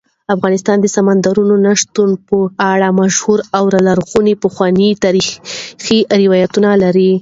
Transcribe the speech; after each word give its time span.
افغانستان 0.35 0.77
د 0.81 0.87
سمندر 0.95 1.35
نه 1.65 1.73
شتون 1.81 2.09
په 2.27 2.37
اړه 2.71 2.87
مشهور 3.01 3.39
او 3.57 3.63
لرغوني 3.87 4.33
پخواني 4.43 4.89
تاریخی 5.03 5.97
روایتونه 6.23 6.69
لري. 6.83 7.11